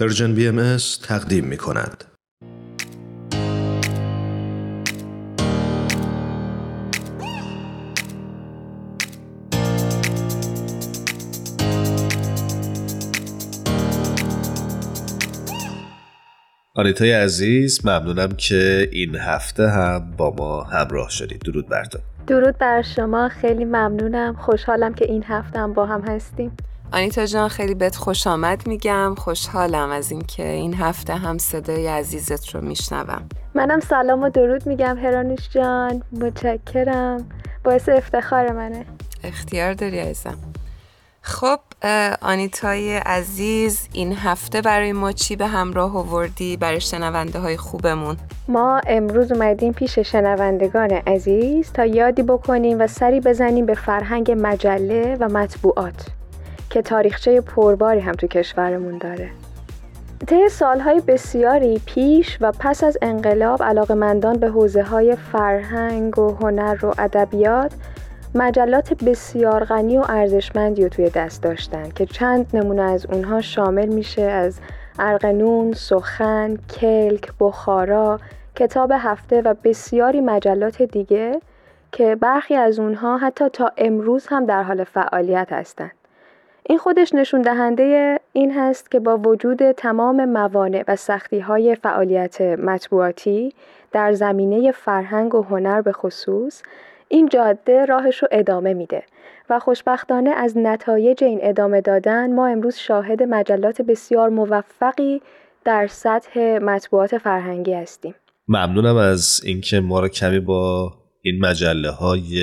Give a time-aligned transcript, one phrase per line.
[0.00, 2.04] Persian BM تقدیم می کند.
[16.74, 21.40] آریتای عزیز ممنونم که این هفته هم با ما همراه شدید.
[21.40, 21.84] درود بر
[22.26, 24.36] درود بر شما خیلی ممنونم.
[24.36, 26.56] خوشحالم که این هفته هم با هم هستیم.
[26.92, 29.14] آنیتا جان خیلی بهت خوش آمد میگم.
[29.18, 33.28] خوشحالم از اینکه این هفته هم صدای عزیزت رو میشنوم.
[33.54, 36.02] منم سلام و درود میگم هرانوش جان.
[36.12, 37.28] متشکرم.
[37.64, 38.86] باعث افتخار منه.
[39.24, 40.38] اختیار داری عزیزم.
[41.22, 41.58] خب
[42.22, 48.16] آنیتای عزیز این هفته برای ما چی به همراه آوردی؟ برای شنونده های خوبمون.
[48.48, 55.16] ما امروز اومدیم پیش شنوندگان عزیز تا یادی بکنیم و سری بزنیم به فرهنگ مجله
[55.20, 56.06] و مطبوعات.
[56.76, 59.30] که تاریخچه پرباری هم تو کشورمون داره
[60.26, 66.86] طی سالهای بسیاری پیش و پس از انقلاب علاقمندان به حوزه های فرهنگ و هنر
[66.86, 67.72] و ادبیات
[68.34, 73.86] مجلات بسیار غنی و ارزشمندی رو توی دست داشتن که چند نمونه از اونها شامل
[73.86, 74.58] میشه از
[74.98, 78.20] ارقنون، سخن، کلک، بخارا،
[78.54, 81.40] کتاب هفته و بسیاری مجلات دیگه
[81.92, 86.05] که برخی از اونها حتی تا امروز هم در حال فعالیت هستند.
[86.68, 92.40] این خودش نشون دهنده این هست که با وجود تمام موانع و سختی های فعالیت
[92.40, 93.52] مطبوعاتی
[93.92, 96.62] در زمینه فرهنگ و هنر به خصوص
[97.08, 99.02] این جاده راهش رو ادامه میده
[99.50, 105.20] و خوشبختانه از نتایج این ادامه دادن ما امروز شاهد مجلات بسیار موفقی
[105.64, 108.14] در سطح مطبوعات فرهنگی هستیم.
[108.48, 112.42] ممنونم از اینکه ما رو کمی با این مجله های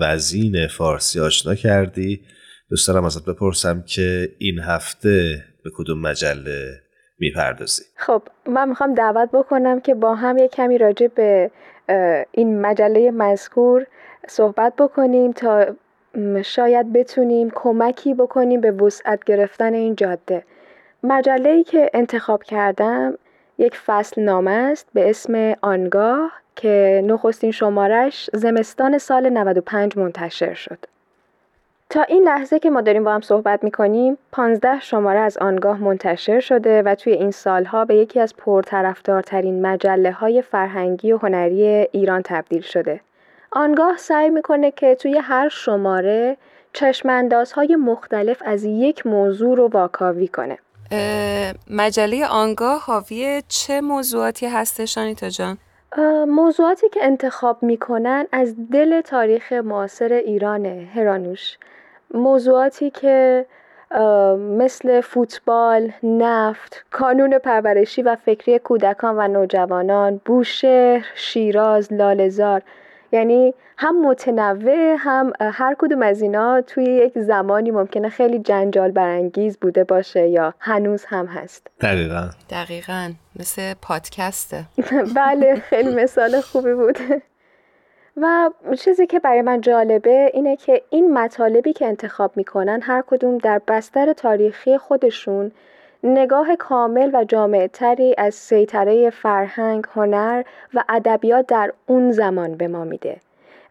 [0.00, 2.20] وزین فارسی آشنا کردی.
[2.70, 6.80] دوست دارم ازت بپرسم که این هفته به کدوم مجله
[7.18, 11.50] می‌پردازی؟ خب من می‌خوام دعوت بکنم که با هم یک کمی راجع به
[12.32, 13.86] این مجله مذکور
[14.28, 15.66] صحبت بکنیم تا
[16.44, 20.44] شاید بتونیم کمکی بکنیم به وسعت گرفتن این جاده.
[21.02, 23.18] مجله ای که انتخاب کردم
[23.58, 30.78] یک فصل نامه است به اسم آنگاه که نخستین شمارش زمستان سال 95 منتشر شد.
[31.90, 35.78] تا این لحظه که ما داریم با هم صحبت می کنیم 15 شماره از آنگاه
[35.80, 41.64] منتشر شده و توی این سالها به یکی از پرطرفدارترین مجله های فرهنگی و هنری
[41.92, 43.00] ایران تبدیل شده.
[43.52, 46.36] آنگاه سعی می‌کنه که توی هر شماره
[46.72, 50.58] چشماندازهای مختلف از یک موضوع رو واکاوی کنه.
[51.70, 55.58] مجله آنگاه حاوی چه موضوعاتی هستش آنیتا جان؟
[56.28, 61.58] موضوعاتی که انتخاب می‌کنن از دل تاریخ معاصر ایرانه هرانوش.
[62.14, 63.46] موضوعاتی که
[64.38, 72.62] مثل فوتبال، نفت، کانون پرورشی و فکری کودکان و نوجوانان، بوشهر، شیراز، لالزار
[73.12, 79.58] یعنی هم متنوع هم هر کدوم از اینا توی یک زمانی ممکنه خیلی جنجال برانگیز
[79.58, 81.66] بوده باشه یا هنوز هم هست.
[81.80, 82.30] دقیقا.
[82.50, 83.12] دقیقا.
[83.40, 84.64] مثل پادکسته
[85.16, 86.98] بله خیلی مثال خوبی بود.
[88.16, 93.38] و چیزی که برای من جالبه اینه که این مطالبی که انتخاب می‌کنن هر کدوم
[93.38, 95.52] در بستر تاریخی خودشون
[96.04, 100.42] نگاه کامل و جامع تری از سیطره فرهنگ، هنر
[100.74, 103.20] و ادبیات در اون زمان به ما میده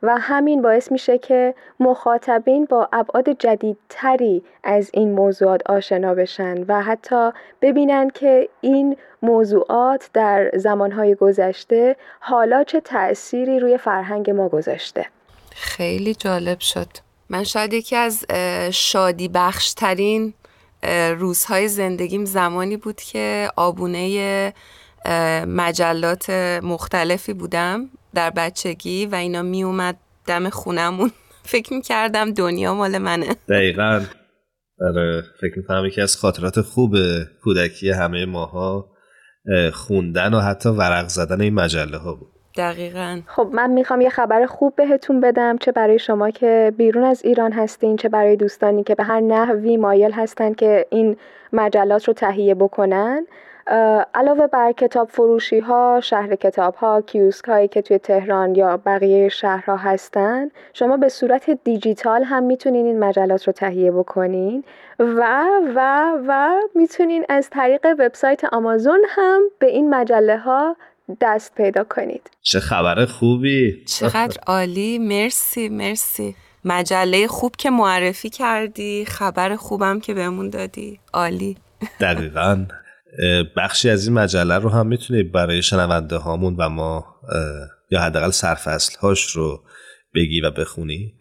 [0.03, 6.81] و همین باعث میشه که مخاطبین با ابعاد جدیدتری از این موضوعات آشنا بشن و
[6.81, 7.31] حتی
[7.61, 15.05] ببینن که این موضوعات در زمانهای گذشته حالا چه تأثیری روی فرهنگ ما گذاشته.
[15.51, 16.87] خیلی جالب شد.
[17.29, 18.25] من شاید یکی از
[18.71, 20.33] شادی بخشترین
[21.19, 24.53] روزهای زندگیم زمانی بود که آبونه
[25.47, 26.29] مجلات
[26.63, 29.97] مختلفی بودم در بچگی و اینا می اومد
[30.27, 31.11] دم خونمون.
[31.43, 33.35] فکر می کردم دنیا مال منه.
[33.49, 34.01] دقیقا.
[34.81, 36.95] آره فکر می‌کنم یکی از خاطرات خوب
[37.43, 38.91] کودکی همه ماها
[39.73, 42.34] خوندن و حتی ورق زدن این مجله ها بود.
[42.57, 43.21] دقیقا.
[43.27, 47.51] خب من می‌خوام یه خبر خوب بهتون بدم چه برای شما که بیرون از ایران
[47.51, 51.17] هستین چه برای دوستانی که به هر نحوی مایل هستن که این
[51.53, 53.25] مجلات رو تهیه بکنن.
[54.13, 59.29] علاوه بر کتاب فروشی ها، شهر کتاب ها، کیوسک هایی که توی تهران یا بقیه
[59.29, 64.63] شهرها هستن شما به صورت دیجیتال هم می‌تونین این مجلات رو تهیه بکنین
[64.99, 70.75] و و و می‌تونین از طریق وبسایت آمازون هم به این مجله ها
[71.21, 72.29] دست پیدا کنید.
[72.41, 74.99] چه خبر خوبی؟ چقدر عالی.
[74.99, 76.35] مرسی مرسی.
[76.65, 80.99] مجله خوب که معرفی کردی خبر خوبم که بهمون دادی.
[81.13, 81.57] عالی.
[81.99, 82.65] دقیقا.
[83.57, 87.05] بخشی از این مجله رو هم می‌تونی برای شنونده هامون و ما
[87.91, 89.59] یا حداقل سرفصل هاش رو
[90.15, 91.13] بگی و بخونی.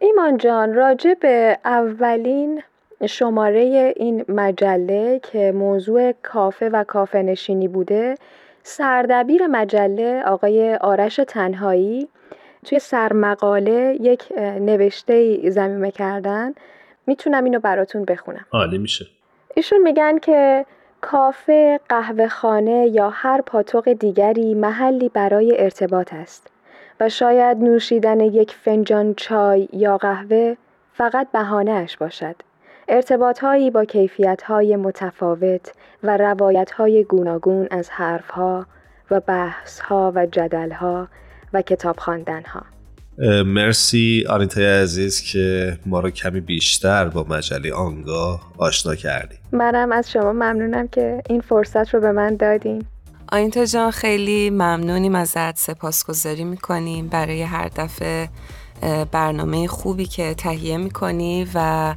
[0.00, 2.62] ایمان جان راجع به اولین
[3.08, 8.14] شماره این مجله که موضوع کافه و کافه نشینی بوده
[8.66, 12.08] سردبیر مجله آقای آرش تنهایی
[12.64, 16.54] توی سرمقاله یک نوشته زمینه کردن.
[17.06, 18.46] می‌تونم اینو براتون بخونم.
[18.52, 19.06] عالی میشه.
[19.54, 20.66] ایشون میگن که
[21.00, 26.50] کافه، قهوه خانه یا هر پاتوق دیگری محلی برای ارتباط است
[27.00, 30.56] و شاید نوشیدن یک فنجان چای یا قهوه
[30.92, 32.36] فقط بهانهش باشد.
[32.88, 35.72] ارتباط هایی با کیفیت های متفاوت
[36.02, 38.66] و روایت های گوناگون از حرف ها
[39.10, 41.08] و بحث ها و جدل ها
[41.52, 42.62] و کتاب خواندن ها.
[43.42, 49.34] مرسی آنیتای عزیز که ما رو کمی بیشتر با مجله آنگاه آشنا کردی.
[49.52, 52.84] منم از شما ممنونم که این فرصت رو به من دادین.
[53.32, 55.58] آینتا جان خیلی ممنونیم ازت.
[55.58, 58.28] سپاسگزاری می‌کنیم برای هر دفعه
[59.12, 61.94] برنامه خوبی که تهیه می‌کنی و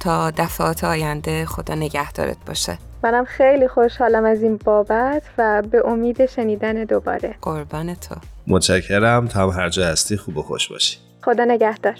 [0.00, 2.78] تا دفعات آینده خدا نگهدارت باشه.
[3.02, 7.34] منم خیلی خوشحالم از این بابت و به امید شنیدن دوباره.
[7.42, 8.14] قربان تو.
[8.46, 9.28] متشکرم.
[9.28, 10.98] تا هر جا هستی خوب و خوش باشی.
[11.22, 11.94] خدا نگهدار.